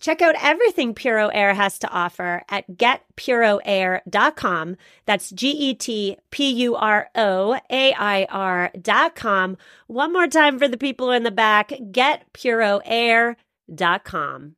[0.00, 4.76] Check out everything Puro Air has to offer at getpuroair.com.
[5.06, 9.56] That's G E T P U R O A I R.com.
[9.86, 14.56] One more time for the people in the back getpuroair.com.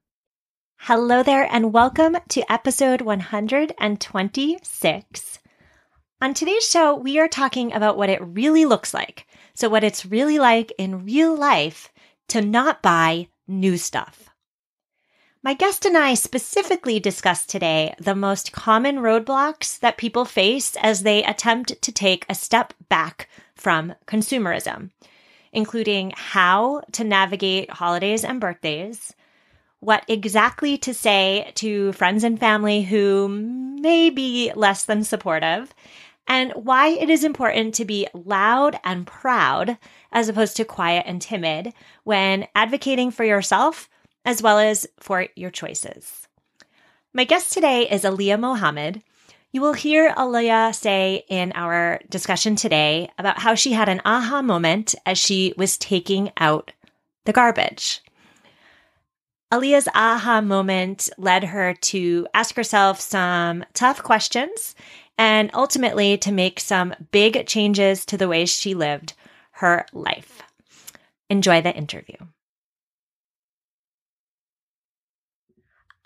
[0.78, 5.38] Hello there, and welcome to episode 126.
[6.20, 9.26] On today's show, we are talking about what it really looks like.
[9.54, 11.92] So, what it's really like in real life
[12.28, 14.30] to not buy new stuff.
[15.46, 21.04] My guest and I specifically discussed today the most common roadblocks that people face as
[21.04, 24.90] they attempt to take a step back from consumerism,
[25.52, 29.14] including how to navigate holidays and birthdays,
[29.78, 35.72] what exactly to say to friends and family who may be less than supportive,
[36.26, 39.78] and why it is important to be loud and proud
[40.10, 41.72] as opposed to quiet and timid
[42.02, 43.88] when advocating for yourself
[44.26, 46.26] as well as for your choices.
[47.14, 49.02] My guest today is Aliyah Mohammed.
[49.52, 54.42] You will hear Aliyah say in our discussion today about how she had an aha
[54.42, 56.72] moment as she was taking out
[57.24, 58.02] the garbage.
[59.52, 64.74] Aliyah's aha moment led her to ask herself some tough questions
[65.16, 69.14] and ultimately to make some big changes to the way she lived
[69.52, 70.42] her life.
[71.30, 72.16] Enjoy the interview.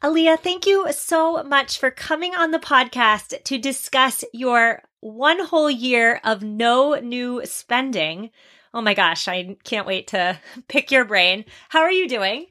[0.03, 5.71] Aliyah, thank you so much for coming on the podcast to discuss your one whole
[5.71, 8.31] year of no new spending.
[8.73, 10.39] Oh my gosh, I can't wait to
[10.69, 11.45] pick your brain.
[11.69, 12.47] How are you doing?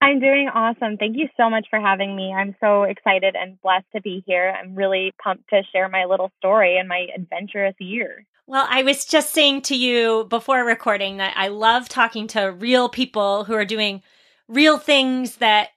[0.00, 0.96] I'm doing awesome.
[0.96, 2.32] Thank you so much for having me.
[2.32, 4.56] I'm so excited and blessed to be here.
[4.56, 8.24] I'm really pumped to share my little story and my adventurous year.
[8.46, 12.88] Well, I was just saying to you before recording that I love talking to real
[12.88, 14.02] people who are doing
[14.46, 15.70] real things that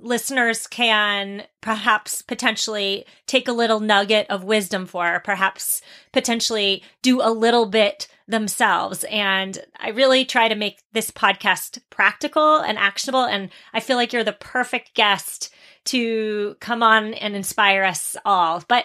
[0.00, 5.80] listeners can perhaps potentially take a little nugget of wisdom for, perhaps
[6.12, 9.04] potentially do a little bit themselves.
[9.10, 13.24] And I really try to make this podcast practical and actionable.
[13.24, 15.52] And I feel like you're the perfect guest
[15.86, 18.62] to come on and inspire us all.
[18.68, 18.84] But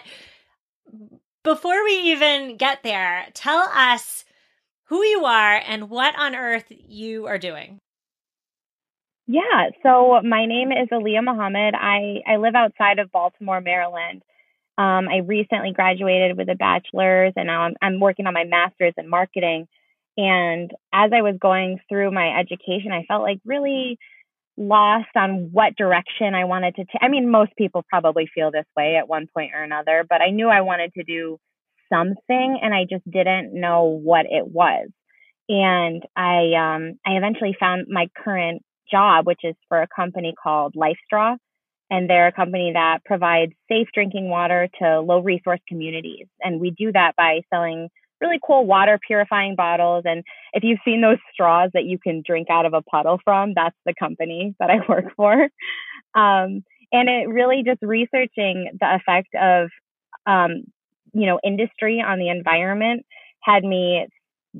[1.42, 4.24] before we even get there, tell us
[4.84, 7.78] who you are and what on earth you are doing.
[9.32, 11.76] Yeah, so my name is Aliyah Mohammed.
[11.76, 14.22] I, I live outside of Baltimore, Maryland.
[14.76, 18.94] Um, I recently graduated with a bachelor's and now I'm, I'm working on my master's
[18.98, 19.68] in marketing.
[20.16, 24.00] And as I was going through my education, I felt like really
[24.56, 27.00] lost on what direction I wanted to take.
[27.00, 30.30] I mean, most people probably feel this way at one point or another, but I
[30.30, 31.38] knew I wanted to do
[31.88, 34.88] something and I just didn't know what it was.
[35.48, 40.74] And I um, I eventually found my current job, which is for a company called
[40.74, 41.36] LifeStraw.
[41.90, 46.26] And they're a company that provides safe drinking water to low resource communities.
[46.40, 47.88] And we do that by selling
[48.20, 50.04] really cool water purifying bottles.
[50.06, 53.54] And if you've seen those straws that you can drink out of a puddle from,
[53.54, 55.48] that's the company that I work for.
[56.14, 59.68] Um, and it really just researching the effect of,
[60.26, 60.64] um,
[61.12, 63.06] you know, industry on the environment
[63.42, 64.06] had me,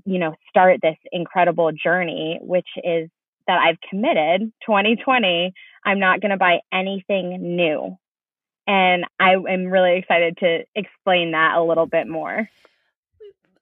[0.05, 3.11] you know, start this incredible journey, which is
[3.47, 5.53] that I've committed 2020,
[5.85, 7.97] I'm not going to buy anything new.
[8.67, 12.49] And I am really excited to explain that a little bit more.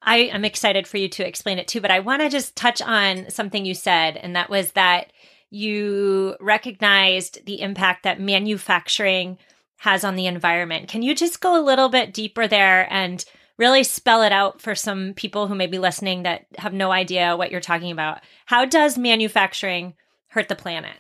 [0.03, 2.81] I am excited for you to explain it too, but I want to just touch
[2.83, 5.13] on something you said, and that was that
[5.51, 9.39] you recognized the impact that manufacturing
[9.79, 10.89] has on the environment.
[10.89, 13.25] Can you just go a little bit deeper there and
[13.59, 17.37] really spell it out for some people who may be listening that have no idea
[17.37, 18.21] what you're talking about.
[18.47, 19.95] How does manufacturing
[20.29, 20.97] hurt the planet?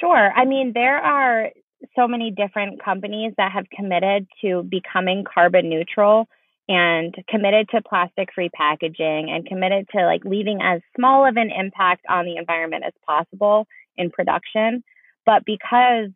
[0.00, 0.32] Sure.
[0.32, 1.50] I mean, there are
[1.96, 6.28] so many different companies that have committed to becoming carbon neutral
[6.68, 11.50] and committed to plastic free packaging and committed to like leaving as small of an
[11.50, 13.66] impact on the environment as possible
[13.96, 14.84] in production.
[15.24, 16.10] But because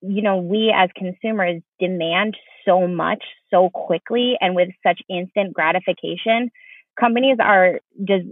[0.00, 6.50] you know, we as consumers demand so much so quickly and with such instant gratification,
[6.98, 8.24] companies are just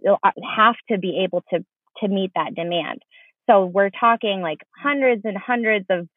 [0.56, 1.64] have to be able to
[1.98, 3.02] to meet that demand.
[3.48, 6.08] So we're talking like hundreds and hundreds of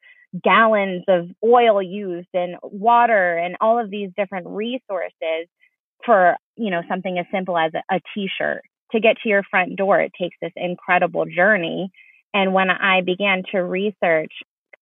[0.42, 5.48] gallons of oil used and water and all of these different resources
[6.04, 8.62] for, you know, something as simple as a, a t-shirt.
[8.92, 11.90] To get to your front door, it takes this incredible journey.
[12.32, 14.32] And when I began to research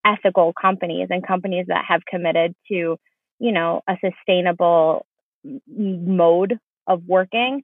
[0.06, 2.96] ethical companies and companies that have committed to,
[3.38, 5.04] you know, a sustainable
[5.68, 7.62] mode of working,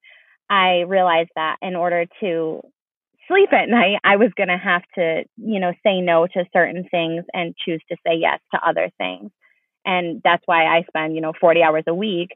[0.51, 2.61] I realized that in order to
[3.29, 6.87] sleep at night, I was going to have to, you know, say no to certain
[6.91, 9.31] things and choose to say yes to other things.
[9.85, 12.31] And that's why I spend, you know, 40 hours a week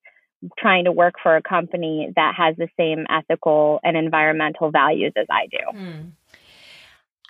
[0.59, 5.27] trying to work for a company that has the same ethical and environmental values as
[5.31, 5.79] I do.
[5.79, 6.01] Hmm.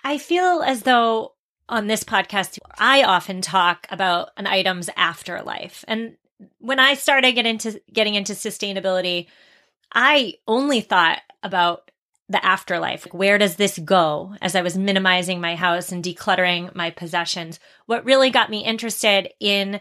[0.03, 1.33] I feel as though
[1.69, 5.83] on this podcast, I often talk about an item's afterlife.
[5.87, 6.17] And
[6.59, 9.27] when I started getting into getting into sustainability,
[9.93, 11.91] I only thought about
[12.29, 13.05] the afterlife.
[13.13, 14.35] Where does this go?
[14.41, 19.29] As I was minimizing my house and decluttering my possessions, what really got me interested
[19.39, 19.79] in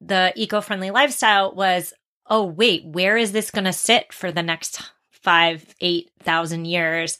[0.00, 1.92] the eco-friendly lifestyle was,
[2.26, 7.18] oh wait, where is this going to sit for the next five, eight thousand years?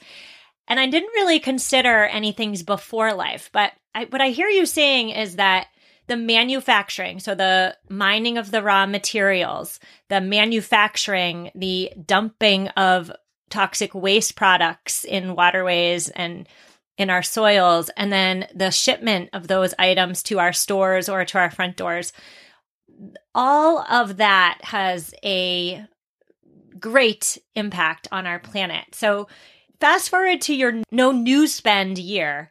[0.69, 4.64] And I didn't really consider any things before life, but I, what I hear you
[4.64, 5.67] saying is that
[6.06, 9.79] the manufacturing, so the mining of the raw materials,
[10.09, 13.12] the manufacturing, the dumping of
[13.50, 16.49] toxic waste products in waterways and
[16.99, 21.38] in our soils, and then the shipment of those items to our stores or to
[21.38, 22.12] our front doors.
[23.35, 25.87] All of that has a
[26.79, 28.85] great impact on our planet.
[28.93, 29.29] So,
[29.82, 32.49] fast forward to your no new spend year.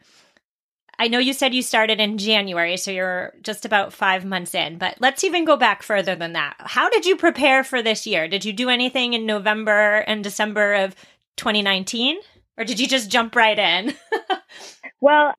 [0.99, 4.77] I know you said you started in January, so you're just about five months in,
[4.77, 6.55] but let's even go back further than that.
[6.59, 8.27] How did you prepare for this year?
[8.27, 10.93] Did you do anything in November and December of
[11.37, 12.17] 2019?
[12.57, 13.93] Or did you just jump right in?
[15.01, 15.33] well,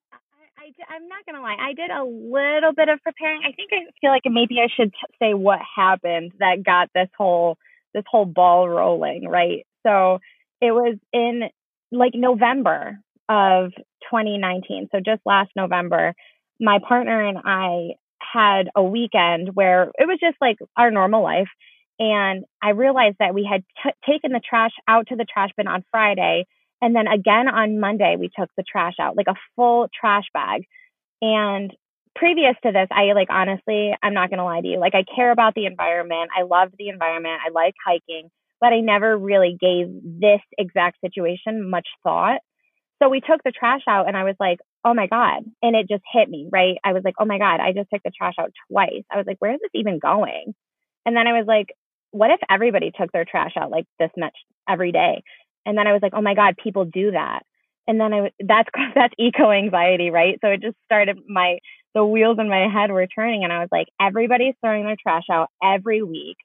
[0.58, 1.58] I, am not going to lie.
[1.60, 3.42] I did a little bit of preparing.
[3.44, 7.58] I think I feel like maybe I should say what happened that got this whole
[7.92, 9.66] this whole ball rolling, right?
[9.84, 10.20] So
[10.62, 11.50] it was in
[11.92, 12.98] like November
[13.28, 13.72] of
[14.10, 14.88] 2019.
[14.92, 16.14] So just last November,
[16.60, 21.48] my partner and I had a weekend where it was just like our normal life.
[21.98, 25.68] And I realized that we had t- taken the trash out to the trash bin
[25.68, 26.46] on Friday.
[26.80, 30.64] And then again on Monday, we took the trash out, like a full trash bag.
[31.20, 31.72] And
[32.14, 34.78] previous to this, I like honestly, I'm not going to lie to you.
[34.78, 36.30] Like, I care about the environment.
[36.36, 37.40] I love the environment.
[37.44, 38.30] I like hiking,
[38.62, 42.40] but I never really gave this exact situation much thought.
[43.02, 45.42] So we took the trash out and I was like, oh my God.
[45.62, 46.76] And it just hit me, right?
[46.84, 49.02] I was like, oh my God, I just took the trash out twice.
[49.10, 50.54] I was like, where is this even going?
[51.04, 51.74] And then I was like,
[52.12, 54.36] what if everybody took their trash out like this much
[54.68, 55.24] every day?
[55.66, 57.40] And then I was like, oh my God, people do that.
[57.88, 60.38] And then I that's that's eco anxiety, right?
[60.40, 61.58] So it just started my
[61.96, 65.24] the wheels in my head were turning and I was like, everybody's throwing their trash
[65.32, 66.36] out every week.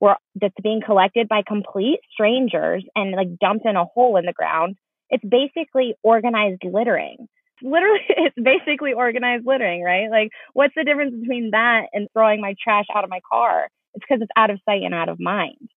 [0.00, 4.32] We're that's being collected by complete strangers and like dumped in a hole in the
[4.32, 4.76] ground
[5.10, 7.28] it's basically organized littering.
[7.62, 10.10] Literally, it's basically organized littering, right?
[10.10, 13.68] Like, what's the difference between that and throwing my trash out of my car?
[13.94, 15.70] It's because it's out of sight and out of mind.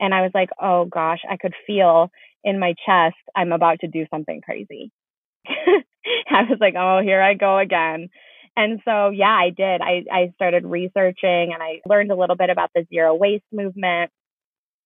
[0.00, 2.10] And I was like, oh gosh, I could feel
[2.44, 4.90] in my chest, I'm about to do something crazy.
[5.46, 8.08] I was like, oh, here I go again.
[8.56, 9.80] And so, yeah, I did.
[9.80, 14.10] I, I started researching and I learned a little bit about the zero waste movement.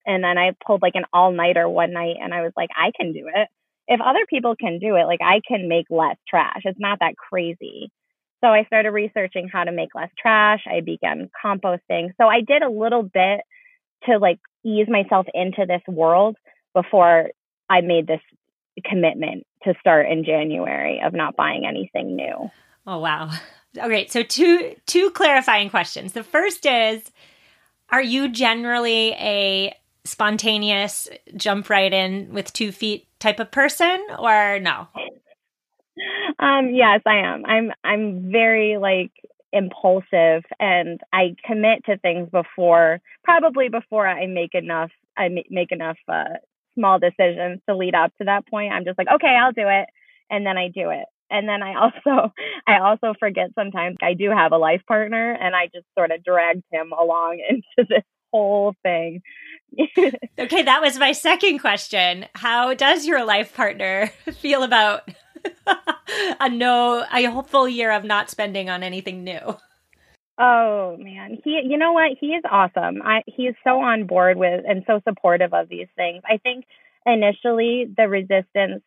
[0.06, 2.92] And then I pulled like an all nighter one night and I was like, I
[2.96, 3.48] can do it
[3.88, 6.62] if other people can do it, like I can make less trash.
[6.64, 7.90] It's not that crazy.
[8.42, 10.60] So I started researching how to make less trash.
[10.66, 12.10] I began composting.
[12.20, 13.40] So I did a little bit
[14.04, 16.36] to like ease myself into this world
[16.74, 17.30] before
[17.70, 18.20] I made this
[18.84, 22.50] commitment to start in January of not buying anything new.
[22.86, 23.30] Oh wow.
[23.76, 26.12] Okay, so two two clarifying questions.
[26.12, 27.10] The first is
[27.90, 34.58] are you generally a spontaneous jump right in with two feet type of person or
[34.60, 34.88] no?
[36.38, 37.44] Um, yes, I am.
[37.46, 39.12] I'm I'm very like
[39.52, 45.96] impulsive and I commit to things before probably before I make enough I make enough
[46.08, 46.24] uh,
[46.76, 48.72] small decisions to lead up to that point.
[48.72, 49.88] I'm just like, okay, I'll do it,
[50.30, 51.06] and then I do it.
[51.30, 52.32] And then I also
[52.66, 56.24] I also forget sometimes I do have a life partner, and I just sort of
[56.24, 59.22] dragged him along into this whole thing.
[60.38, 62.26] okay, that was my second question.
[62.34, 65.08] How does your life partner feel about
[66.40, 69.56] a no a full year of not spending on anything new?
[70.38, 72.12] Oh man, he you know what?
[72.20, 73.00] He is awesome.
[73.02, 76.22] I he is so on board with and so supportive of these things.
[76.28, 76.66] I think
[77.06, 78.82] initially the resistance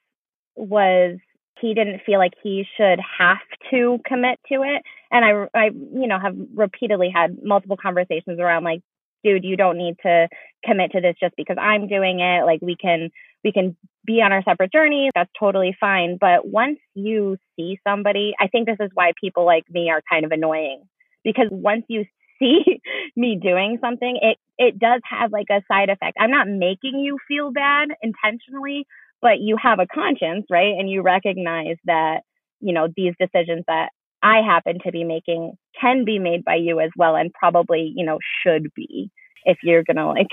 [0.56, 1.18] was
[1.62, 3.38] he didn't feel like he should have
[3.72, 4.84] to commit to it.
[5.12, 8.82] And i i you know have repeatedly had multiple conversations around like
[9.24, 10.28] dude you don't need to
[10.64, 12.46] commit to this just because i'm doing it.
[12.46, 13.10] Like we can
[13.44, 13.76] we can
[14.06, 15.12] be on our separate journeys.
[15.16, 16.18] That's totally fine.
[16.20, 20.26] But once you see somebody i think this is why people like me are kind
[20.26, 20.84] of annoying.
[21.24, 22.06] Because once you
[22.40, 22.82] see
[23.18, 26.18] me doing something it it does have like a side effect.
[26.20, 28.86] I'm not making you feel bad intentionally
[29.22, 30.76] but you have a conscience, right?
[30.78, 32.22] And you recognize that,
[32.60, 33.90] you know, these decisions that
[34.22, 38.06] I happen to be making can be made by you as well and probably, you
[38.06, 39.10] know, should be
[39.46, 40.28] if you're going to like,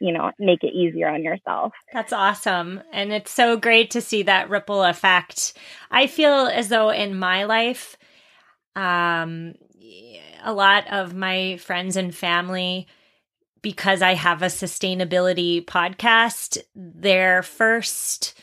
[0.00, 1.72] you know, make it easier on yourself.
[1.92, 2.80] That's awesome.
[2.92, 5.54] And it's so great to see that ripple effect.
[5.90, 7.96] I feel as though in my life,
[8.74, 9.54] um,
[10.44, 12.86] a lot of my friends and family
[13.66, 18.40] because I have a sustainability podcast, their first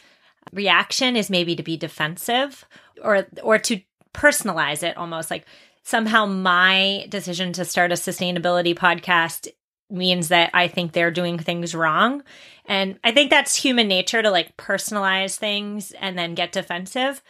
[0.51, 2.65] reaction is maybe to be defensive
[3.01, 3.79] or or to
[4.13, 5.45] personalize it almost like
[5.83, 9.47] somehow my decision to start a sustainability podcast
[9.89, 12.21] means that I think they're doing things wrong.
[12.65, 17.23] And I think that's human nature to like personalize things and then get defensive.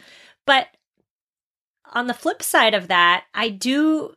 [0.48, 0.66] But
[1.94, 4.16] on the flip side of that, I do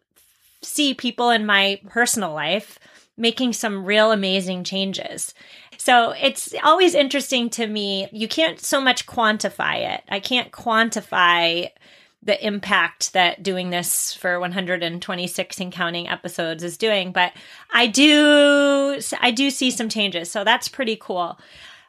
[0.62, 2.78] see people in my personal life
[3.16, 5.34] making some real amazing changes.
[5.78, 8.08] So it's always interesting to me.
[8.12, 10.02] You can't so much quantify it.
[10.08, 11.70] I can't quantify
[12.22, 17.32] the impact that doing this for 126 and counting episodes is doing, but
[17.72, 20.30] I do I do see some changes.
[20.30, 21.18] So that's pretty cool.
[21.18, 21.38] All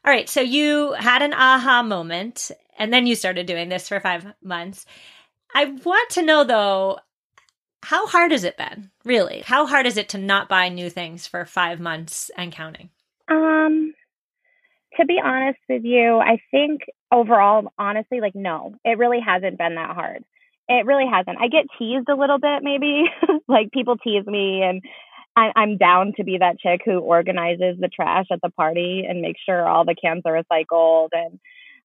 [0.05, 4.34] right, so you had an aha moment and then you started doing this for 5
[4.43, 4.86] months.
[5.55, 7.00] I want to know though
[7.84, 9.43] how hard has it been, really?
[9.46, 12.89] How hard is it to not buy new things for five months and counting?
[13.29, 13.93] Um,
[15.00, 16.81] to be honest with you, I think
[17.12, 20.24] overall, honestly, like, no, it really hasn't been that hard.
[20.67, 21.38] It really hasn't.
[21.39, 23.05] I get teased a little bit, maybe.
[23.48, 24.81] like, people tease me, and
[25.38, 29.22] I, I'm down to be that chick who organizes the trash at the party and
[29.22, 31.10] makes sure all the cans are recycled.
[31.13, 31.39] And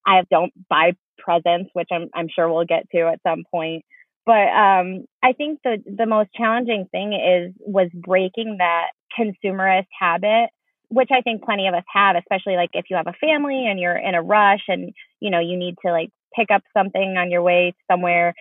[0.06, 3.84] I don't buy presents, which I'm, I'm sure we'll get to at some point.
[4.24, 8.88] But um, I think the the most challenging thing is was breaking that
[9.18, 10.50] consumerist habit,
[10.88, 13.80] which I think plenty of us have, especially like if you have a family and
[13.80, 17.30] you're in a rush and you know you need to like pick up something on
[17.30, 18.34] your way somewhere.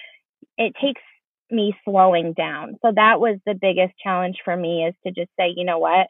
[0.58, 1.02] It takes
[1.50, 2.76] me slowing down.
[2.84, 6.08] So that was the biggest challenge for me is to just say, you know what,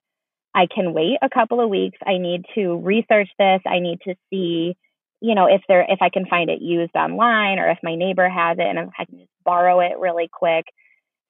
[0.54, 1.98] I can wait a couple of weeks.
[2.06, 3.62] I need to research this.
[3.66, 4.76] I need to see
[5.22, 8.28] you know, if there if I can find it used online or if my neighbor
[8.28, 10.66] has it and I can just borrow it really quick.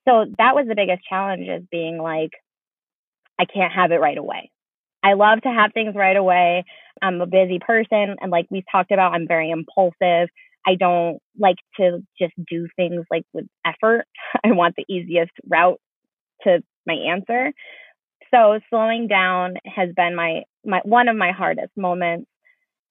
[0.07, 2.31] So that was the biggest challenge is being like,
[3.39, 4.50] I can't have it right away.
[5.03, 6.63] I love to have things right away.
[7.01, 10.29] I'm a busy person and like we've talked about, I'm very impulsive.
[10.65, 14.05] I don't like to just do things like with effort.
[14.43, 15.79] I want the easiest route
[16.43, 17.51] to my answer.
[18.33, 22.30] So slowing down has been my my one of my hardest moments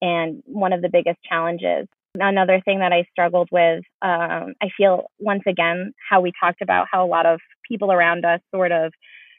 [0.01, 1.87] and one of the biggest challenges.
[2.15, 6.87] Another thing that I struggled with, um, I feel once again, how we talked about
[6.91, 8.91] how a lot of people around us sort of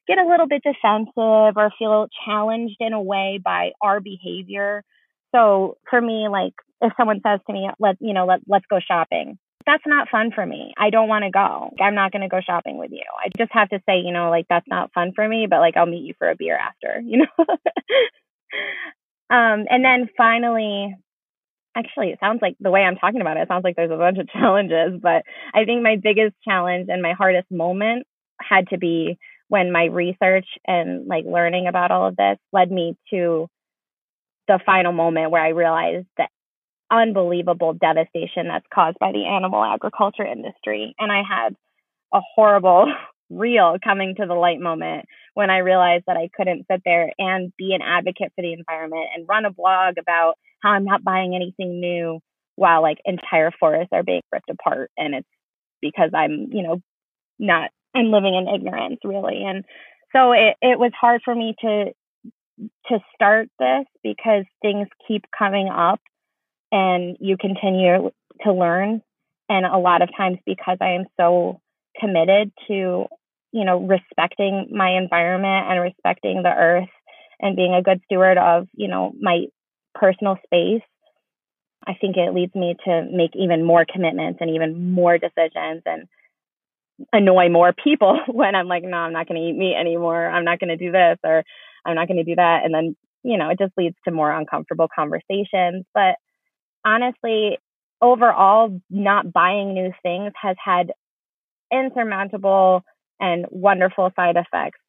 [0.08, 4.82] get a little bit defensive or feel challenged in a way by our behavior.
[5.34, 8.80] So for me, like if someone says to me, let you know, let let's go
[8.80, 9.38] shopping.
[9.64, 10.72] That's not fun for me.
[10.76, 11.70] I don't want to go.
[11.80, 13.04] I'm not going to go shopping with you.
[13.24, 15.76] I just have to say, you know, like that's not fun for me, but like
[15.76, 17.46] I'll meet you for a beer after, you know.
[19.32, 20.94] Um, and then finally,
[21.74, 23.96] actually, it sounds like the way I'm talking about it, it sounds like there's a
[23.96, 25.22] bunch of challenges, but
[25.54, 28.06] I think my biggest challenge and my hardest moment
[28.38, 32.96] had to be when my research and like learning about all of this led me
[33.10, 33.48] to
[34.48, 36.26] the final moment where I realized the
[36.90, 40.94] unbelievable devastation that's caused by the animal agriculture industry.
[40.98, 41.56] And I had
[42.12, 42.92] a horrible
[43.32, 47.52] real coming to the light moment when I realized that I couldn't sit there and
[47.56, 51.34] be an advocate for the environment and run a blog about how I'm not buying
[51.34, 52.20] anything new
[52.56, 54.90] while like entire forests are being ripped apart.
[54.96, 55.28] And it's
[55.80, 56.80] because I'm, you know,
[57.38, 59.42] not, I'm living in ignorance really.
[59.44, 59.64] And
[60.14, 61.92] so it, it was hard for me to,
[62.88, 66.00] to start this because things keep coming up
[66.70, 68.10] and you continue
[68.44, 69.02] to learn.
[69.48, 71.60] And a lot of times because I am so
[72.00, 73.06] committed to
[73.52, 76.88] you know, respecting my environment and respecting the earth
[77.40, 79.46] and being a good steward of, you know, my
[79.94, 80.82] personal space,
[81.86, 86.08] I think it leads me to make even more commitments and even more decisions and
[87.12, 90.26] annoy more people when I'm like, no, I'm not going to eat meat anymore.
[90.26, 91.44] I'm not going to do this or
[91.84, 92.64] I'm not going to do that.
[92.64, 95.84] And then, you know, it just leads to more uncomfortable conversations.
[95.92, 96.14] But
[96.84, 97.58] honestly,
[98.00, 100.92] overall, not buying new things has had
[101.72, 102.84] insurmountable
[103.22, 104.80] and wonderful side effects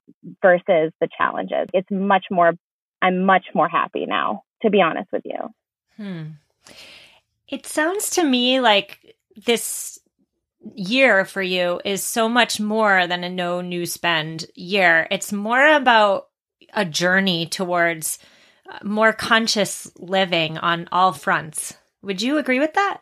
[0.41, 1.69] versus the challenges.
[1.71, 2.53] It's much more,
[3.01, 5.37] I'm much more happy now, to be honest with you.
[5.95, 6.23] Hmm.
[7.47, 9.99] It sounds to me like this
[10.75, 15.07] year for you is so much more than a no new spend year.
[15.11, 16.29] It's more about
[16.73, 18.17] a journey towards
[18.67, 21.75] uh, more conscious living on all fronts.
[22.01, 23.01] Would you agree with that?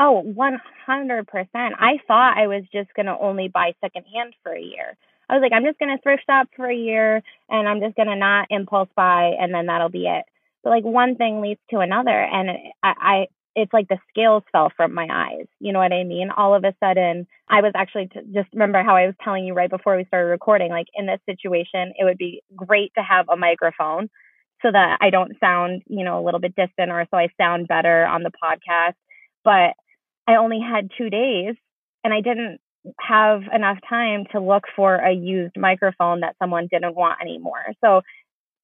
[0.00, 1.26] Oh, 100%.
[1.54, 4.96] I thought I was just going to only buy secondhand for a year.
[5.28, 7.96] I was like, I'm just going to thrift shop for a year and I'm just
[7.96, 10.24] going to not impulse buy and then that'll be it.
[10.64, 12.10] But like one thing leads to another.
[12.18, 12.50] And
[12.82, 13.26] I, I
[13.56, 15.46] it's like the scales fell from my eyes.
[15.60, 16.30] You know what I mean?
[16.36, 19.54] All of a sudden, I was actually t- just remember how I was telling you
[19.54, 20.70] right before we started recording.
[20.70, 24.08] Like in this situation, it would be great to have a microphone
[24.62, 27.68] so that I don't sound, you know, a little bit distant or so I sound
[27.68, 28.94] better on the podcast.
[29.44, 29.74] But
[30.30, 31.56] I only had two days
[32.04, 32.60] and I didn't
[33.00, 37.64] have enough time to look for a used microphone that someone didn't want anymore.
[37.84, 38.02] So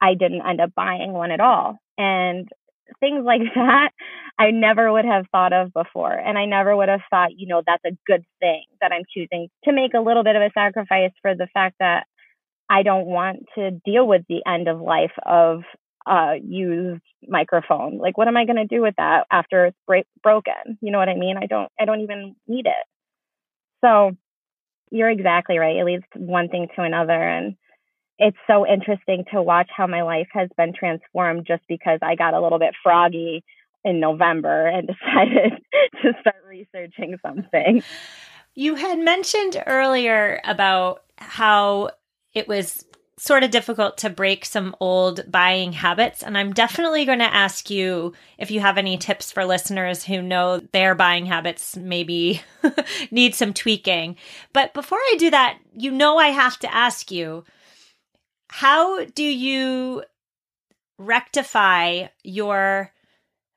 [0.01, 1.79] I didn't end up buying one at all.
[1.99, 2.49] And
[3.01, 3.91] things like that,
[4.39, 6.13] I never would have thought of before.
[6.13, 9.49] And I never would have thought, you know, that's a good thing that I'm choosing
[9.65, 12.07] to make a little bit of a sacrifice for the fact that
[12.71, 15.63] I don't want to deal with the end of life of
[16.07, 17.99] uh, used microphone.
[17.99, 20.79] Like, what am I going to do with that after it's break- broken?
[20.81, 21.37] You know what I mean?
[21.37, 22.87] I don't, I don't even need it.
[23.85, 24.13] So
[24.91, 25.77] you're exactly right.
[25.77, 27.13] It leads one thing to another.
[27.13, 27.57] And
[28.19, 32.35] it's so interesting to watch how my life has been transformed just because I got
[32.35, 33.45] a little bit froggy
[33.85, 35.53] in November and decided
[36.03, 37.83] to start researching something.
[38.55, 41.91] You had mentioned earlier about how
[42.33, 42.86] it was
[43.19, 46.23] sort of difficult to break some old buying habits.
[46.23, 50.21] And I'm definitely going to ask you if you have any tips for listeners who
[50.21, 52.43] know their buying habits maybe
[53.11, 54.17] need some tweaking.
[54.53, 57.45] But before I do that, you know, I have to ask you
[58.49, 60.05] how do you
[60.99, 62.93] rectify your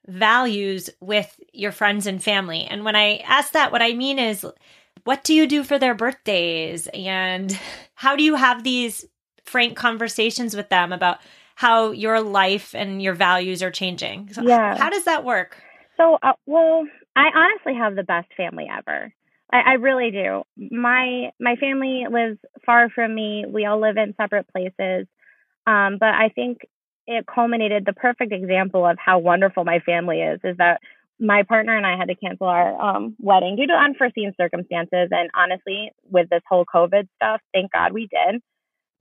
[0.08, 2.63] values with your friends and family?
[2.63, 4.45] And when I ask that, what I mean is,
[5.04, 6.88] what do you do for their birthdays?
[6.93, 7.58] And
[7.93, 9.06] how do you have these
[9.49, 11.19] frank conversations with them about
[11.55, 14.31] how your life and your values are changing.
[14.31, 14.77] So yeah.
[14.77, 15.62] How does that work?
[15.97, 19.13] So, uh, well, I honestly have the best family ever.
[19.51, 20.43] I, I really do.
[20.55, 23.43] My my family lives far from me.
[23.45, 25.07] We all live in separate places.
[25.67, 26.59] Um, but I think
[27.07, 30.39] it culminated the perfect example of how wonderful my family is.
[30.45, 30.79] Is that
[31.19, 35.09] my partner and I had to cancel our um, wedding due to unforeseen circumstances.
[35.12, 38.41] And honestly, with this whole COVID stuff, thank God we did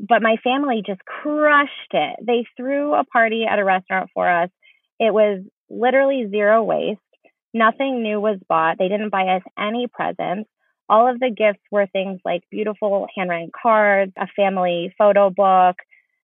[0.00, 2.16] but my family just crushed it.
[2.24, 4.50] They threw a party at a restaurant for us.
[4.98, 7.00] It was literally zero waste.
[7.54, 8.78] Nothing new was bought.
[8.78, 10.48] They didn't buy us any presents.
[10.88, 15.76] All of the gifts were things like beautiful handwritten cards, a family photo book.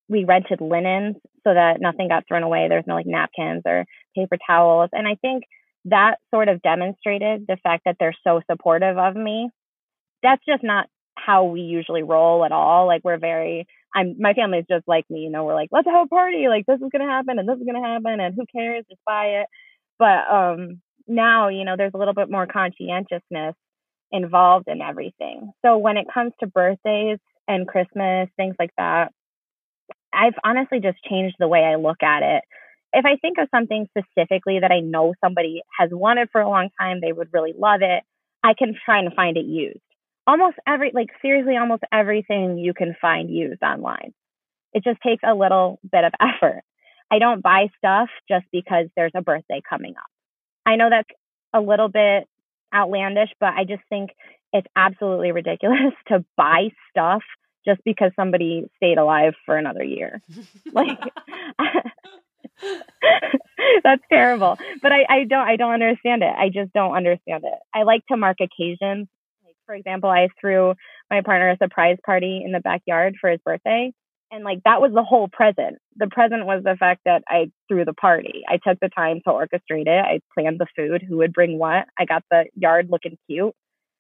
[0.09, 2.67] We rented linens so that nothing got thrown away.
[2.69, 3.85] There's no like napkins or
[4.17, 4.91] paper towels.
[4.93, 5.45] And I think
[5.87, 9.51] that sort of demonstrated the fact that they're so supportive of me.
[10.23, 12.87] That's just not how we usually roll at all.
[12.87, 15.87] Like we're very I'm my family is just like me, you know, we're like, let's
[15.87, 18.45] have a party, like this is gonna happen and this is gonna happen and who
[18.55, 19.47] cares, just buy it.
[19.99, 23.55] But um now, you know, there's a little bit more conscientiousness
[24.11, 25.53] involved in everything.
[25.65, 29.13] So when it comes to birthdays and Christmas, things like that,
[30.13, 32.45] I've honestly just changed the way I look at it.
[32.93, 36.71] If I think of something specifically that I know somebody has wanted for a long
[36.81, 38.05] time, they would really love it,
[38.45, 39.81] I can try and find it used
[40.27, 44.13] almost every like seriously almost everything you can find used online.
[44.73, 46.63] It just takes a little bit of effort.
[47.11, 50.11] I don't buy stuff just because there's a birthday coming up.
[50.67, 51.09] I know that's
[51.53, 52.27] a little bit
[52.75, 54.11] outlandish but i just think
[54.55, 57.23] it's absolutely ridiculous to buy stuff
[57.67, 60.21] just because somebody stayed alive for another year.
[60.73, 60.99] Like
[63.83, 64.59] that's terrible.
[64.83, 66.33] But I, I don't i don't understand it.
[66.37, 67.59] I just don't understand it.
[67.75, 69.09] I like to mark occasions
[69.67, 70.75] for example, I threw
[71.11, 73.93] my partner a surprise party in the backyard for his birthday.
[74.31, 75.79] And like that was the whole present.
[75.97, 78.43] The present was the fact that I threw the party.
[78.49, 80.05] I took the time to orchestrate it.
[80.05, 81.87] I planned the food, who would bring what.
[81.99, 83.55] I got the yard looking cute.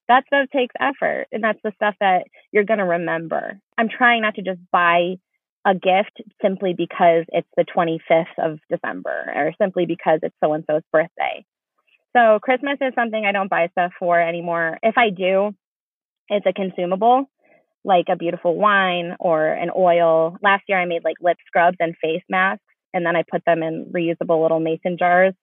[0.09, 3.59] that stuff takes effort and that's the stuff that you're going to remember.
[3.79, 5.17] I'm trying not to just buy
[5.65, 10.65] a gift simply because it's the 25th of December or simply because it's so and
[10.69, 11.45] so's birthday.
[12.17, 14.79] So Christmas is something I don't buy stuff for anymore.
[14.83, 15.55] If I do,
[16.29, 17.29] it's a consumable
[17.85, 20.37] like a beautiful wine or an oil.
[20.43, 23.63] Last year I made like lip scrubs and face masks and then I put them
[23.63, 25.35] in reusable little mason jars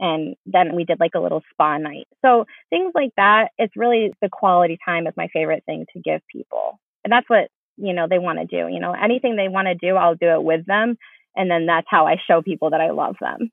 [0.00, 2.08] and then we did like a little spa night.
[2.24, 6.22] So things like that, it's really the quality time is my favorite thing to give
[6.32, 6.80] people.
[7.04, 8.72] And that's what, you know, they want to do.
[8.72, 10.96] You know, anything they want to do, I'll do it with them.
[11.36, 13.50] And then that's how I show people that I love them.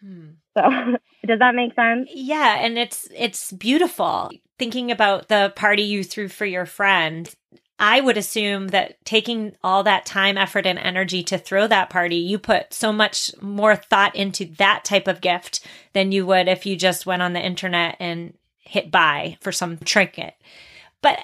[0.00, 0.30] Hmm.
[0.56, 0.62] So
[1.26, 2.08] does that make sense?
[2.12, 4.30] Yeah, and it's it's beautiful.
[4.58, 7.32] Thinking about the party you threw for your friend,
[7.78, 12.16] I would assume that taking all that time, effort, and energy to throw that party,
[12.16, 16.66] you put so much more thought into that type of gift than you would if
[16.66, 20.34] you just went on the internet and hit buy for some trinket.
[21.02, 21.18] But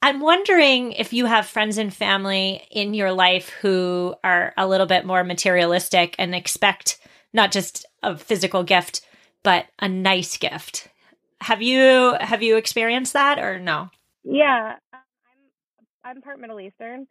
[0.00, 4.86] I'm wondering if you have friends and family in your life who are a little
[4.86, 6.98] bit more materialistic and expect
[7.32, 9.00] not just a physical gift,
[9.42, 10.88] but a nice gift.
[11.42, 13.90] Have you have you experienced that or no?
[14.24, 14.76] Yeah,
[16.04, 17.06] I'm part Middle Eastern,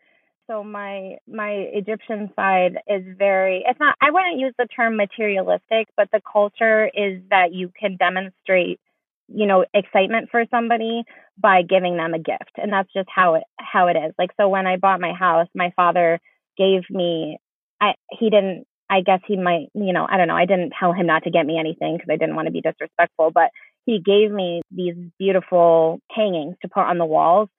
[0.47, 3.63] so my my Egyptian side is very.
[3.67, 3.95] It's not.
[4.01, 8.79] I wouldn't use the term materialistic, but the culture is that you can demonstrate,
[9.27, 11.03] you know, excitement for somebody
[11.37, 14.13] by giving them a gift, and that's just how it how it is.
[14.17, 16.19] Like so, when I bought my house, my father
[16.57, 17.39] gave me.
[17.81, 18.65] I he didn't.
[18.95, 20.35] I guess he might, you know, I don't know.
[20.35, 22.61] I didn't tell him not to get me anything because I didn't want to be
[22.61, 23.49] disrespectful, but
[23.85, 27.49] he gave me these beautiful hangings to put on the walls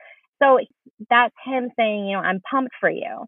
[0.42, 0.58] so
[1.10, 3.26] that's him saying, you know, I'm pumped for you.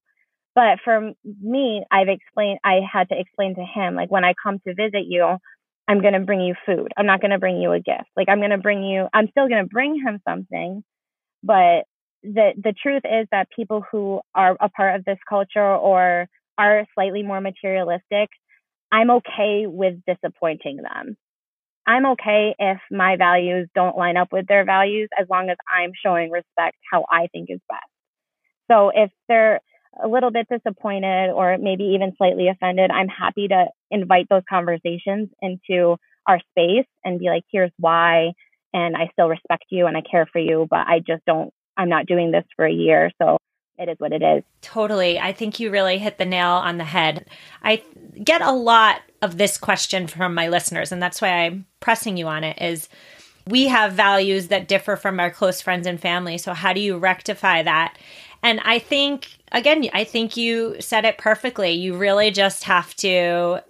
[0.54, 4.58] But for me, I've explained, I had to explain to him, like, when I come
[4.66, 5.38] to visit you,
[5.86, 6.92] I'm going to bring you food.
[6.96, 8.10] I'm not going to bring you a gift.
[8.16, 10.82] Like, I'm going to bring you, I'm still going to bring him something.
[11.42, 11.84] But
[12.24, 16.26] the, the truth is that people who are a part of this culture or
[16.58, 18.28] are slightly more materialistic,
[18.92, 21.16] I'm okay with disappointing them.
[21.86, 25.92] I'm okay if my values don't line up with their values as long as I'm
[26.04, 27.80] showing respect how I think is best.
[28.70, 29.60] So if they're
[30.02, 35.30] a little bit disappointed or maybe even slightly offended, I'm happy to invite those conversations
[35.40, 38.32] into our space and be like, here's why.
[38.74, 41.88] And I still respect you and I care for you, but I just don't, I'm
[41.88, 43.10] not doing this for a year.
[43.20, 43.38] So
[43.78, 44.42] it is what it is.
[44.60, 45.18] Totally.
[45.18, 47.26] I think you really hit the nail on the head.
[47.62, 47.82] I
[48.22, 52.26] get a lot of this question from my listeners, and that's why I'm pressing you
[52.26, 52.88] on it is
[53.46, 56.38] we have values that differ from our close friends and family.
[56.38, 57.96] So how do you rectify that?
[58.42, 61.72] And I think again, I think you said it perfectly.
[61.72, 63.62] You really just have to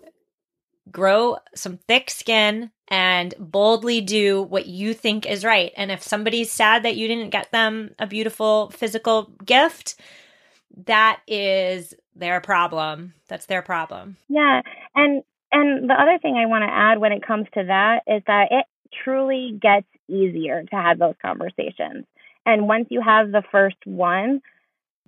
[0.90, 5.72] grow some thick skin and boldly do what you think is right.
[5.76, 9.96] And if somebody's sad that you didn't get them a beautiful physical gift,
[10.86, 13.14] that is their problem.
[13.28, 14.16] That's their problem.
[14.28, 14.62] Yeah.
[14.94, 18.22] And and the other thing I want to add when it comes to that is
[18.26, 18.66] that it
[19.04, 22.04] truly gets easier to have those conversations.
[22.44, 24.40] And once you have the first one,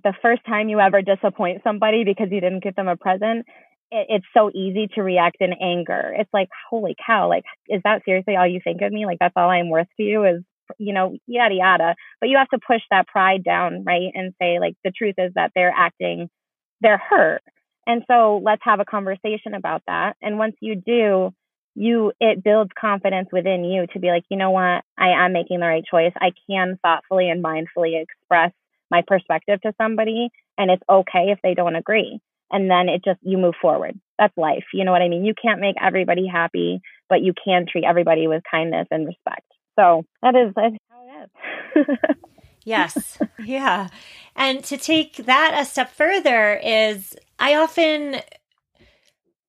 [0.03, 3.45] the first time you ever disappoint somebody because you didn't give them a present,
[3.91, 6.13] it, it's so easy to react in anger.
[6.17, 9.05] It's like, holy cow, like, is that seriously all you think of me?
[9.05, 10.43] Like, that's all I'm worth to you is,
[10.77, 11.95] you know, yada, yada.
[12.19, 14.11] But you have to push that pride down, right?
[14.13, 16.29] And say, like, the truth is that they're acting,
[16.81, 17.41] they're hurt
[17.87, 20.15] and so let's have a conversation about that.
[20.21, 21.33] And once you do,
[21.75, 25.59] you it builds confidence within you to be like, you know what, I am making
[25.59, 26.13] the right choice.
[26.17, 28.51] I can thoughtfully and mindfully express
[28.89, 32.19] my perspective to somebody and it's okay if they don't agree.
[32.51, 33.99] And then it just you move forward.
[34.19, 34.65] That's life.
[34.73, 35.25] You know what I mean?
[35.25, 39.45] You can't make everybody happy, but you can treat everybody with kindness and respect.
[39.79, 40.69] So that is how
[41.07, 41.29] it
[41.77, 41.97] is.
[42.65, 43.17] yes.
[43.43, 43.87] Yeah.
[44.35, 48.17] And to take that a step further is I often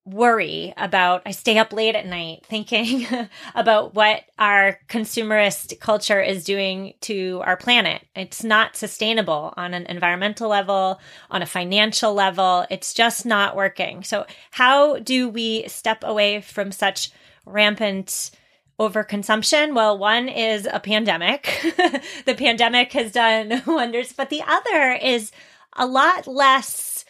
[0.04, 3.06] worry about I stay up late at night thinking
[3.54, 8.02] about what our consumerist culture is doing to our planet.
[8.16, 12.66] It's not sustainable on an environmental level, on a financial level.
[12.68, 14.02] It's just not working.
[14.02, 17.10] So how do we step away from such
[17.46, 18.32] rampant
[18.80, 19.74] overconsumption?
[19.74, 21.44] Well, one is a pandemic.
[22.24, 25.30] the pandemic has done wonders, but the other is
[25.74, 27.04] a lot less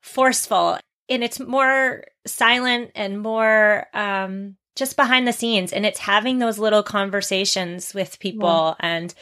[0.00, 0.78] forceful
[1.10, 6.58] and it's more silent and more um, just behind the scenes and it's having those
[6.58, 8.86] little conversations with people yeah.
[8.86, 9.14] and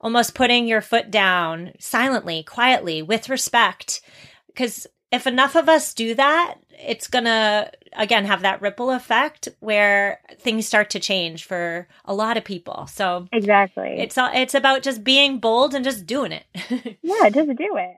[0.00, 4.00] almost putting your foot down silently quietly with respect
[4.46, 10.20] because if enough of us do that it's gonna again have that ripple effect where
[10.38, 12.86] things start to change for a lot of people.
[12.86, 16.44] So exactly, it's it's about just being bold and just doing it.
[17.02, 17.96] yeah, just do it.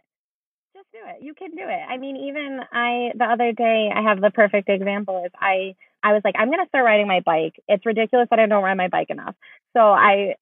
[1.01, 1.25] Do it.
[1.25, 1.83] You can do it.
[1.89, 6.13] I mean, even I the other day I have the perfect example is I I
[6.13, 7.55] was like I'm gonna start riding my bike.
[7.69, 9.35] It's ridiculous that I don't ride my bike enough.
[9.75, 10.35] So I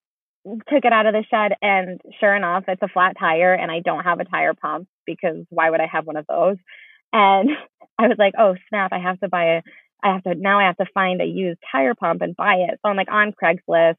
[0.44, 3.80] took it out of the shed and sure enough it's a flat tire and I
[3.80, 6.56] don't have a tire pump because why would I have one of those?
[7.12, 7.50] And
[7.98, 9.62] I was like, oh snap, I have to buy a,
[10.02, 12.78] I have to, now I have to find a used tire pump and buy it.
[12.82, 13.96] So I'm like on Craigslist.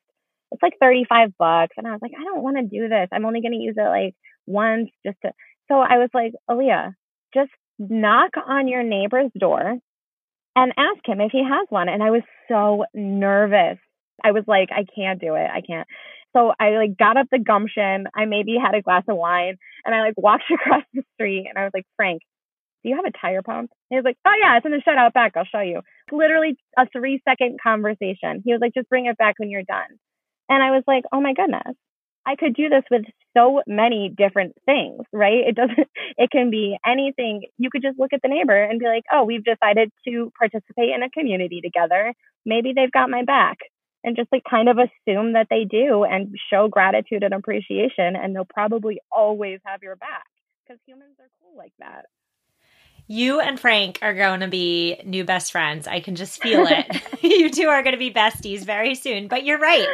[0.51, 1.75] It's like 35 bucks.
[1.77, 3.09] And I was like, I don't want to do this.
[3.11, 4.15] I'm only going to use it like
[4.47, 5.31] once just to.
[5.69, 6.93] So I was like, Aliyah,
[7.34, 9.77] just knock on your neighbor's door
[10.55, 11.89] and ask him if he has one.
[11.89, 13.77] And I was so nervous.
[14.23, 15.47] I was like, I can't do it.
[15.51, 15.88] I can't.
[16.36, 18.05] So I like got up the gumption.
[18.15, 21.58] I maybe had a glass of wine and I like walked across the street and
[21.58, 22.21] I was like, Frank,
[22.84, 23.71] do you have a tire pump?
[23.89, 25.34] he was like, oh yeah, it's in the shed out back.
[25.36, 25.82] I'll show you.
[26.12, 28.41] Literally a three second conversation.
[28.43, 29.99] He was like, just bring it back when you're done.
[30.49, 31.75] And I was like, oh my goodness,
[32.29, 35.47] I could do this with so many different things, right?
[35.47, 35.79] It doesn't,
[36.17, 37.43] it can be anything.
[37.57, 40.93] You could just look at the neighbor and be like, oh, we've decided to participate
[40.95, 42.13] in a community together.
[42.45, 43.57] Maybe they've got my back.
[44.03, 48.33] And just like kind of assume that they do and show gratitude and appreciation, and
[48.33, 50.23] they'll probably always have your back
[50.63, 52.05] because humans are cool like that.
[53.11, 55.87] You and Frank are going to be new best friends.
[55.87, 56.85] I can just feel it.
[57.23, 59.27] you two are going to be besties very soon.
[59.27, 59.87] But you're right.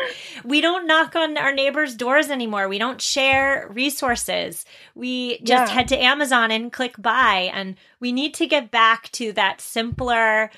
[0.43, 2.67] We don't knock on our neighbors' doors anymore.
[2.67, 4.65] We don't share resources.
[4.95, 5.73] We just yeah.
[5.73, 7.49] head to Amazon and click buy.
[7.53, 10.51] And we need to get back to that simpler,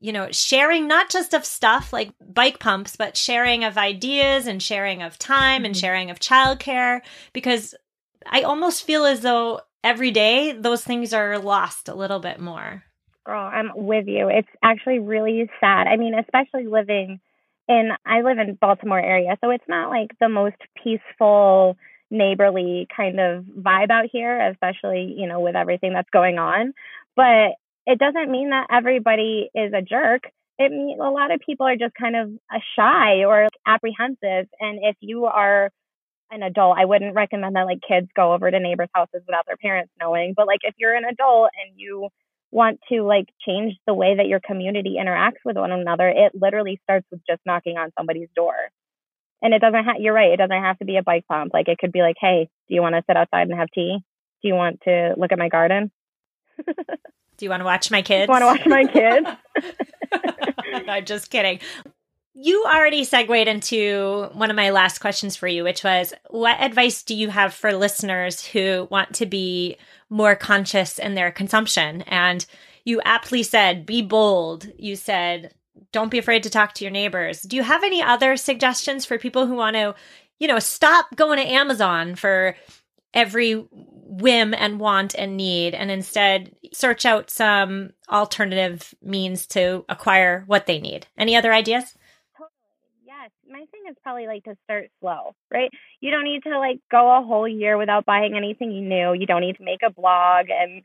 [0.00, 4.62] you know, sharing not just of stuff like bike pumps, but sharing of ideas and
[4.62, 5.64] sharing of time mm-hmm.
[5.64, 7.00] and sharing of childcare.
[7.32, 7.74] Because
[8.30, 12.84] I almost feel as though every day, those things are lost a little bit more.
[13.24, 14.28] Girl, I'm with you.
[14.28, 15.86] It's actually really sad.
[15.86, 17.20] I mean, especially living
[17.68, 21.76] in, I live in Baltimore area, so it's not like the most peaceful,
[22.10, 26.72] neighborly kind of vibe out here, especially, you know, with everything that's going on.
[27.14, 27.52] But
[27.86, 30.22] it doesn't mean that everybody is a jerk.
[30.58, 32.30] It means a lot of people are just kind of
[32.76, 34.48] shy or apprehensive.
[34.60, 35.70] And if you are
[36.30, 39.56] an adult, I wouldn't recommend that like kids go over to neighbors' houses without their
[39.56, 40.34] parents knowing.
[40.36, 42.08] But like if you're an adult and you
[42.50, 46.80] want to like change the way that your community interacts with one another, it literally
[46.84, 48.54] starts with just knocking on somebody's door.
[49.42, 51.52] And it doesn't have, you're right, it doesn't have to be a bike pump.
[51.54, 53.98] Like it could be like, hey, do you want to sit outside and have tea?
[54.42, 55.90] Do you want to look at my garden?
[56.66, 58.28] do you want to watch my kids?
[58.28, 59.26] Want to watch my kids?
[60.88, 61.60] I'm just kidding
[62.42, 67.02] you already segued into one of my last questions for you, which was what advice
[67.02, 69.76] do you have for listeners who want to be
[70.08, 72.02] more conscious in their consumption?
[72.02, 72.46] And
[72.84, 74.66] you aptly said, be bold.
[74.78, 75.52] You said,
[75.92, 77.42] don't be afraid to talk to your neighbors.
[77.42, 79.94] Do you have any other suggestions for people who want to,
[80.38, 82.56] you know, stop going to Amazon for
[83.12, 90.44] every whim and want and need and instead search out some alternative means to acquire
[90.46, 91.06] what they need?
[91.18, 91.94] Any other ideas?
[93.50, 95.70] My thing is probably like to start slow, right?
[96.00, 99.12] You don't need to like go a whole year without buying anything new.
[99.12, 100.82] You don't need to make a blog and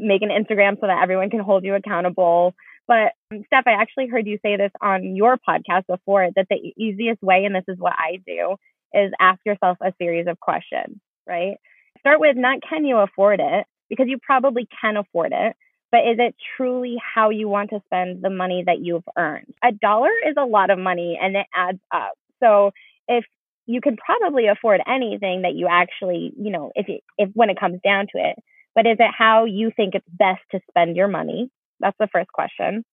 [0.00, 2.54] make an Instagram so that everyone can hold you accountable.
[2.86, 6.72] But um, Steph, I actually heard you say this on your podcast before that the
[6.76, 8.56] easiest way, and this is what I do,
[8.92, 10.96] is ask yourself a series of questions,
[11.26, 11.56] right?
[12.00, 15.56] Start with not can you afford it, because you probably can afford it
[15.94, 19.54] but is it truly how you want to spend the money that you've earned?
[19.62, 22.14] A dollar is a lot of money and it adds up.
[22.42, 22.72] So
[23.06, 23.24] if
[23.66, 27.60] you can probably afford anything that you actually, you know, if it, if when it
[27.60, 28.34] comes down to it,
[28.74, 31.48] but is it how you think it's best to spend your money?
[31.78, 32.84] That's the first question.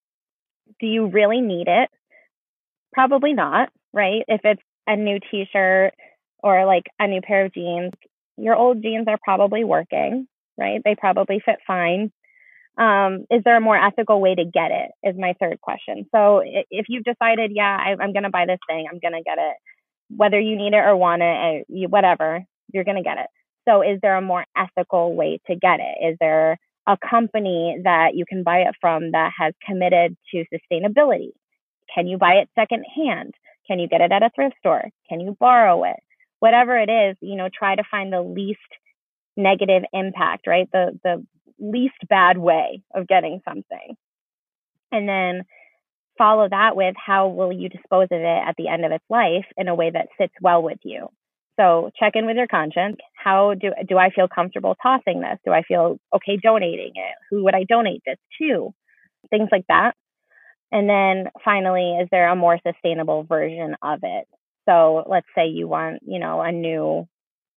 [0.78, 1.90] Do you really need it?
[2.92, 4.22] Probably not, right?
[4.28, 5.92] If it's a new t-shirt
[6.40, 7.90] or like a new pair of jeans,
[8.36, 10.80] your old jeans are probably working, right?
[10.84, 12.12] They probably fit fine
[12.78, 16.06] um, is there a more ethical way to get it is my third question.
[16.14, 19.22] So if you've decided yeah I, am going to buy this thing i'm going to
[19.22, 19.56] get it
[20.16, 23.26] whether you need it or want it you, whatever you're going to get it.
[23.68, 26.12] So is there a more ethical way to get it?
[26.12, 31.30] Is there a company that you can buy it from that has committed to sustainability?
[31.94, 33.34] Can you buy it secondhand?
[33.66, 34.84] Can you get it at a thrift store?
[35.08, 35.96] Can you borrow it?
[36.40, 38.60] Whatever it is you know try to find the least
[39.36, 41.26] negative impact right the the
[41.58, 43.96] least bad way of getting something.
[44.90, 45.44] And then
[46.18, 49.46] follow that with how will you dispose of it at the end of its life
[49.56, 51.08] in a way that sits well with you.
[51.58, 52.96] So check in with your conscience.
[53.14, 55.38] How do do I feel comfortable tossing this?
[55.44, 57.14] Do I feel okay donating it?
[57.30, 58.74] Who would I donate this to?
[59.30, 59.92] Things like that.
[60.72, 64.26] And then finally, is there a more sustainable version of it?
[64.68, 67.06] So let's say you want, you know, a new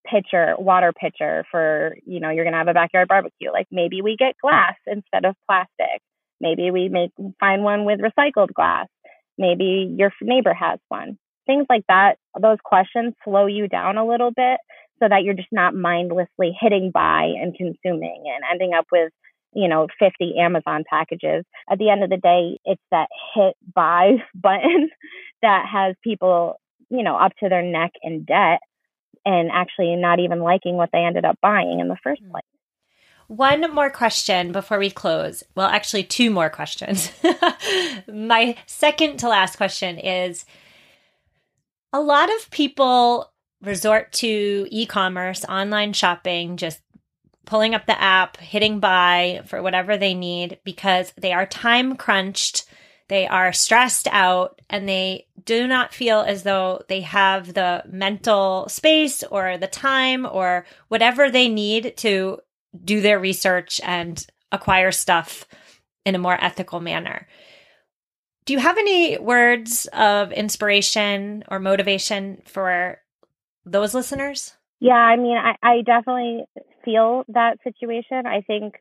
[0.10, 3.52] pitcher, water pitcher for, you know, you're going to have a backyard barbecue.
[3.52, 6.02] Like maybe we get glass instead of plastic.
[6.40, 8.88] Maybe we make find one with recycled glass.
[9.38, 11.18] Maybe your neighbor has one.
[11.46, 12.18] Things like that.
[12.40, 14.60] Those questions slow you down a little bit
[15.00, 19.12] so that you're just not mindlessly hitting buy and consuming and ending up with
[19.54, 24.14] you know 50 amazon packages at the end of the day it's that hit buy
[24.36, 24.90] button
[25.42, 28.60] that has people you know up to their neck in debt
[29.26, 32.32] and actually not even liking what they ended up buying in the first hmm.
[32.32, 32.44] place
[33.28, 35.44] one more question before we close.
[35.56, 37.12] Well, actually, two more questions.
[38.08, 40.46] My second to last question is
[41.92, 46.82] a lot of people resort to e commerce, online shopping, just
[47.46, 52.65] pulling up the app, hitting buy for whatever they need because they are time crunched,
[53.08, 58.68] they are stressed out, and they do not feel as though they have the mental
[58.68, 62.40] space or the time or whatever they need to
[62.84, 65.46] do their research and acquire stuff
[66.06, 67.28] in a more ethical manner.
[68.46, 73.00] Do you have any words of inspiration or motivation for
[73.66, 74.54] those listeners?
[74.80, 76.46] Yeah, I mean, I, I definitely
[76.84, 78.28] feel that situation.
[78.28, 78.76] I think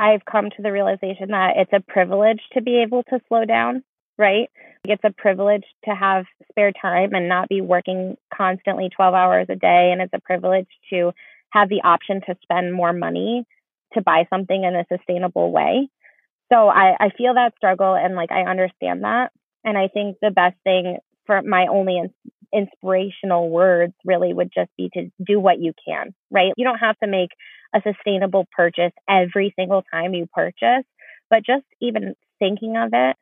[0.00, 3.84] I've come to the realization that it's a privilege to be able to slow down,
[4.16, 4.48] right?
[4.84, 9.56] It's a privilege to have spare time and not be working constantly 12 hours a
[9.56, 9.90] day.
[9.92, 11.12] And it's a privilege to
[11.50, 13.44] have the option to spend more money
[13.92, 15.90] to buy something in a sustainable way.
[16.50, 19.32] So I, I feel that struggle and like I understand that.
[19.64, 22.10] And I think the best thing for my only in,
[22.54, 26.52] inspirational words really would just be to do what you can, right?
[26.56, 27.30] You don't have to make
[27.74, 30.84] a sustainable purchase every single time you purchase,
[31.28, 33.16] but just even thinking of it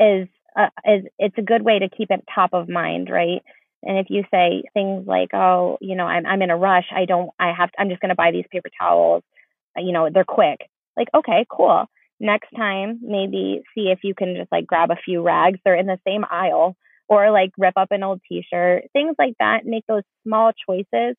[0.00, 3.42] is uh, is it's a good way to keep it top of mind, right?
[3.82, 6.86] And if you say things like, "Oh, you know, I'm I'm in a rush.
[6.94, 7.30] I don't.
[7.38, 7.70] I have.
[7.78, 9.22] I'm just going to buy these paper towels.
[9.76, 10.60] Uh, you know, they're quick."
[10.96, 11.84] Like, okay, cool.
[12.18, 15.58] Next time, maybe see if you can just like grab a few rags.
[15.64, 16.74] They're in the same aisle,
[17.08, 18.84] or like rip up an old T-shirt.
[18.92, 19.66] Things like that.
[19.66, 21.16] Make those small choices,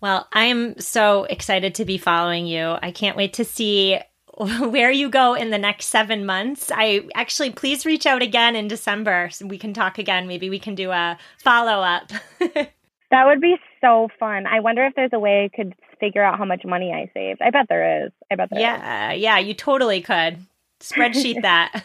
[0.00, 2.76] Well, I'm so excited to be following you.
[2.82, 4.00] I can't wait to see
[4.60, 6.70] where you go in the next seven months.
[6.74, 10.26] I actually, please reach out again in December so we can talk again.
[10.26, 12.10] Maybe we can do a follow up.
[13.12, 14.46] That would be so fun.
[14.46, 17.42] I wonder if there's a way I could figure out how much money I saved.
[17.42, 18.12] I bet there is.
[18.30, 19.20] I bet there yeah, is.
[19.20, 20.38] yeah, you totally could.
[20.80, 21.84] Spreadsheet that.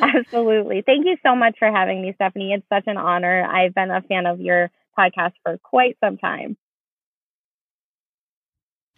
[0.00, 0.80] Absolutely.
[0.80, 2.54] Thank you so much for having me, Stephanie.
[2.54, 3.44] It's such an honor.
[3.44, 6.56] I've been a fan of your podcast for quite some time.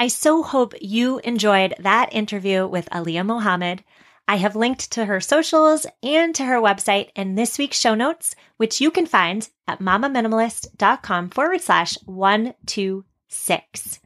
[0.01, 3.85] I so hope you enjoyed that interview with Aliyah Mohammed.
[4.27, 8.35] I have linked to her socials and to her website in this week's show notes,
[8.57, 14.01] which you can find at mamaminimalist.com forward slash 126.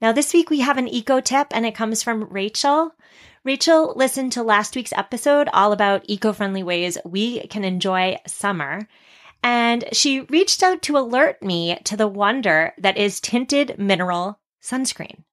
[0.00, 2.92] Now, this week we have an eco tip and it comes from Rachel.
[3.42, 8.86] Rachel listened to last week's episode all about eco friendly ways we can enjoy summer.
[9.42, 14.38] And she reached out to alert me to the wonder that is tinted mineral
[14.68, 15.24] sunscreen.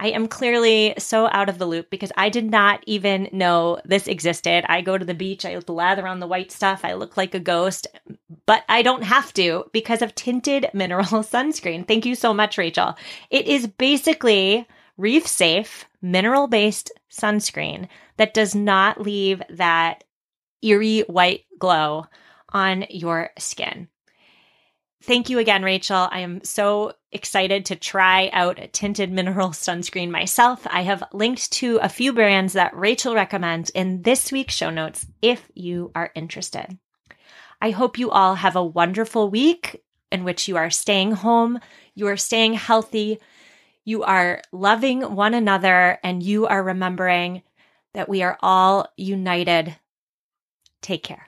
[0.00, 4.06] I am clearly so out of the loop because I did not even know this
[4.06, 4.64] existed.
[4.68, 7.40] I go to the beach, I lather on the white stuff, I look like a
[7.40, 7.88] ghost,
[8.46, 11.86] but I don't have to because of tinted mineral sunscreen.
[11.86, 12.96] Thank you so much, Rachel.
[13.30, 14.66] It is basically
[14.96, 20.04] reef safe, mineral based sunscreen that does not leave that
[20.62, 22.06] eerie white glow
[22.50, 23.88] on your skin.
[25.02, 26.08] Thank you again, Rachel.
[26.10, 30.66] I am so excited to try out a tinted mineral sunscreen myself.
[30.70, 35.06] I have linked to a few brands that Rachel recommends in this week's show notes
[35.22, 36.78] if you are interested.
[37.60, 41.58] I hope you all have a wonderful week in which you are staying home,
[41.94, 43.18] you are staying healthy,
[43.84, 47.42] you are loving one another, and you are remembering
[47.94, 49.76] that we are all united.
[50.82, 51.27] Take care.